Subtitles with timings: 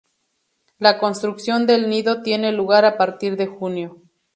[0.79, 4.01] La construcción del nido tiene lugar a partir de junio.